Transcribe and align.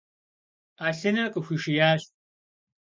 Ӏэлъыныр 0.77 1.27
къыхуишиящ. 1.33 2.01